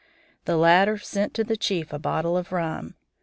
[0.45, 2.95] The latter sent to the chief a bottle of rum.